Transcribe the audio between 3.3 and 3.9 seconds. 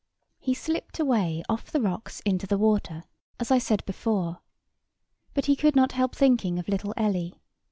as I said